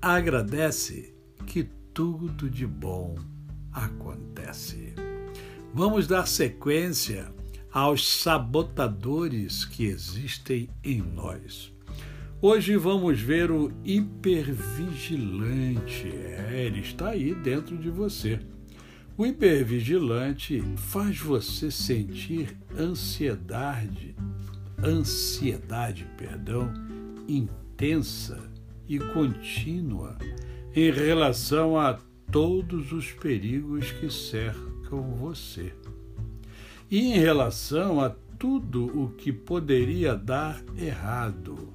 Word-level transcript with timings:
Agradece 0.00 1.12
que 1.44 1.64
tudo 1.92 2.48
de 2.48 2.64
bom 2.64 3.16
acontece. 3.72 4.94
Vamos 5.74 6.06
dar 6.06 6.28
sequência 6.28 7.34
aos 7.72 8.22
sabotadores 8.22 9.64
que 9.64 9.86
existem 9.86 10.70
em 10.84 11.02
nós. 11.02 11.72
Hoje 12.40 12.76
vamos 12.76 13.20
ver 13.20 13.50
o 13.50 13.72
hipervigilante. 13.84 16.06
É, 16.06 16.62
ele 16.64 16.78
está 16.78 17.08
aí 17.08 17.34
dentro 17.34 17.76
de 17.76 17.90
você. 17.90 18.38
O 19.16 19.26
hipervigilante 19.26 20.62
faz 20.76 21.18
você 21.18 21.72
sentir 21.72 22.56
ansiedade, 22.78 24.14
ansiedade, 24.80 26.06
perdão, 26.16 26.72
intensa 27.26 28.48
e 28.88 28.98
contínua 28.98 30.16
em 30.74 30.90
relação 30.90 31.78
a 31.78 31.98
todos 32.30 32.92
os 32.92 33.10
perigos 33.12 33.90
que 33.92 34.10
cercam 34.10 35.02
você 35.14 35.72
e 36.90 37.12
em 37.12 37.18
relação 37.18 38.00
a 38.00 38.10
tudo 38.38 38.86
o 38.86 39.10
que 39.10 39.32
poderia 39.32 40.14
dar 40.14 40.62
errado. 40.76 41.74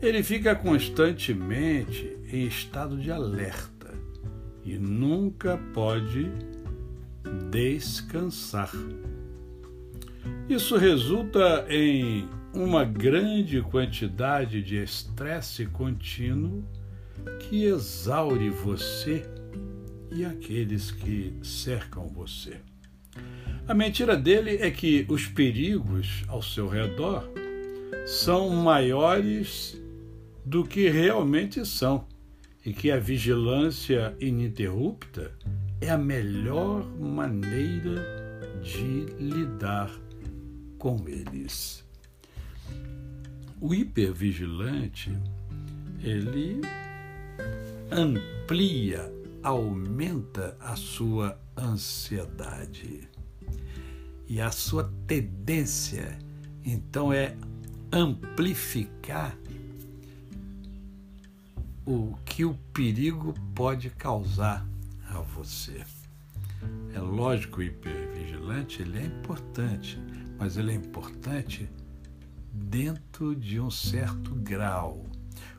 Ele 0.00 0.22
fica 0.22 0.54
constantemente 0.54 2.18
em 2.30 2.46
estado 2.46 2.96
de 2.96 3.10
alerta 3.10 3.94
e 4.64 4.76
nunca 4.78 5.58
pode 5.72 6.30
descansar. 7.50 8.70
Isso 10.48 10.76
resulta 10.76 11.66
em 11.68 12.28
uma 12.54 12.84
grande 12.84 13.60
quantidade 13.60 14.62
de 14.62 14.80
estresse 14.80 15.66
contínuo 15.66 16.64
que 17.40 17.64
exaure 17.64 18.48
você 18.48 19.28
e 20.12 20.24
aqueles 20.24 20.92
que 20.92 21.34
cercam 21.42 22.06
você. 22.06 22.60
A 23.66 23.74
mentira 23.74 24.16
dele 24.16 24.58
é 24.60 24.70
que 24.70 25.04
os 25.08 25.26
perigos 25.26 26.22
ao 26.28 26.40
seu 26.42 26.68
redor 26.68 27.28
são 28.06 28.50
maiores 28.50 29.80
do 30.44 30.64
que 30.64 30.88
realmente 30.88 31.66
são 31.66 32.06
e 32.64 32.72
que 32.72 32.90
a 32.90 32.98
vigilância 32.98 34.14
ininterrupta 34.20 35.32
é 35.80 35.90
a 35.90 35.98
melhor 35.98 36.86
maneira 36.98 38.04
de 38.62 39.06
lidar 39.18 39.90
com 40.78 41.04
eles. 41.08 41.83
O 43.64 43.72
hipervigilante, 43.72 45.10
ele 46.02 46.60
amplia, 47.90 49.10
aumenta 49.42 50.54
a 50.60 50.76
sua 50.76 51.40
ansiedade. 51.56 53.08
E 54.28 54.38
a 54.38 54.50
sua 54.50 54.92
tendência, 55.06 56.18
então, 56.62 57.10
é 57.10 57.34
amplificar 57.90 59.34
o 61.86 62.18
que 62.22 62.44
o 62.44 62.52
perigo 62.74 63.32
pode 63.54 63.88
causar 63.88 64.68
a 65.08 65.20
você. 65.20 65.82
É 66.94 67.00
lógico, 67.00 67.60
o 67.60 67.62
hipervigilante 67.62 68.82
ele 68.82 68.98
é 68.98 69.06
importante, 69.06 69.98
mas 70.38 70.58
ele 70.58 70.72
é 70.72 70.74
importante 70.74 71.66
dentro 72.54 73.34
de 73.34 73.58
um 73.58 73.70
certo 73.70 74.34
grau. 74.36 75.04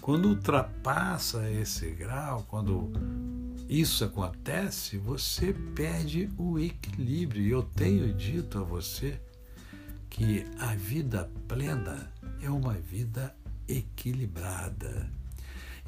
Quando 0.00 0.28
ultrapassa 0.28 1.50
esse 1.50 1.90
grau, 1.90 2.46
quando 2.48 2.92
isso 3.68 4.04
acontece, 4.04 4.96
você 4.96 5.52
perde 5.74 6.30
o 6.38 6.58
equilíbrio. 6.58 7.42
E 7.42 7.50
eu 7.50 7.64
tenho 7.64 8.14
dito 8.14 8.58
a 8.58 8.62
você 8.62 9.20
que 10.08 10.46
a 10.60 10.74
vida 10.76 11.28
plena 11.48 12.12
é 12.40 12.48
uma 12.48 12.74
vida 12.74 13.34
equilibrada. 13.66 15.10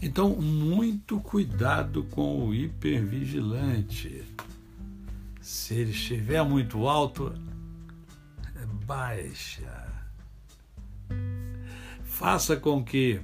Então, 0.02 0.34
muito 0.36 1.20
cuidado 1.20 2.04
com 2.04 2.48
o 2.48 2.54
hipervigilante. 2.54 4.24
Se 5.40 5.74
ele 5.74 5.90
estiver 5.92 6.42
muito 6.44 6.88
alto, 6.88 7.32
baixa 8.84 9.87
faça 12.18 12.56
com 12.56 12.84
que 12.84 13.20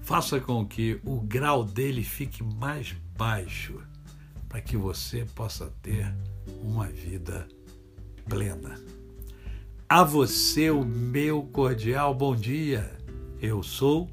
faça 0.00 0.40
com 0.40 0.66
que 0.66 0.98
o 1.04 1.20
grau 1.20 1.64
dele 1.64 2.02
fique 2.02 2.42
mais 2.42 2.96
baixo 3.14 3.78
para 4.48 4.62
que 4.62 4.74
você 4.74 5.26
possa 5.34 5.70
ter 5.82 6.10
uma 6.62 6.86
vida 6.86 7.46
plena. 8.26 8.80
A 9.86 10.02
você 10.02 10.70
o 10.70 10.82
meu 10.82 11.42
cordial 11.42 12.14
bom 12.14 12.34
dia. 12.34 12.90
Eu 13.38 13.62
sou 13.62 14.10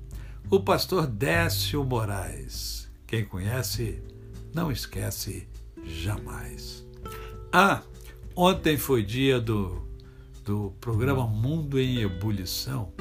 o 0.49 0.59
pastor 0.59 1.07
Décio 1.07 1.81
Moraes. 1.85 2.91
Quem 3.07 3.23
conhece, 3.23 4.03
não 4.53 4.69
esquece 4.69 5.47
jamais. 5.85 6.85
Ah, 7.53 7.83
ontem 8.35 8.77
foi 8.77 9.01
dia 9.01 9.39
do, 9.39 9.81
do 10.43 10.73
programa 10.81 11.25
Mundo 11.25 11.79
em 11.79 12.01
Ebulição 12.01 12.91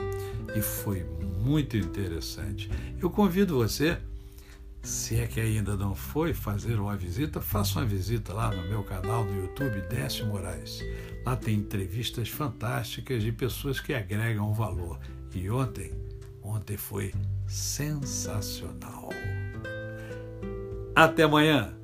e 0.54 0.60
foi 0.60 1.04
muito 1.42 1.76
interessante. 1.76 2.70
Eu 3.00 3.10
convido 3.10 3.56
você, 3.56 3.98
se 4.82 5.16
é 5.16 5.26
que 5.26 5.40
ainda 5.40 5.76
não 5.76 5.94
foi, 5.94 6.34
fazer 6.34 6.78
uma 6.78 6.96
visita, 6.96 7.40
faça 7.40 7.78
uma 7.78 7.86
visita 7.86 8.32
lá 8.32 8.50
no 8.54 8.68
meu 8.68 8.82
canal 8.82 9.24
no 9.24 9.42
YouTube, 9.42 9.80
Décio 9.88 10.26
Moraes. 10.26 10.80
Lá 11.24 11.36
tem 11.36 11.56
entrevistas 11.56 12.28
fantásticas 12.28 13.22
de 13.22 13.32
pessoas 13.32 13.80
que 13.80 13.94
agregam 13.94 14.52
valor. 14.52 14.98
E 15.34 15.48
ontem, 15.50 15.92
ontem 16.42 16.76
foi 16.76 17.12
sensacional. 17.46 19.10
Até 20.94 21.22
amanhã! 21.22 21.81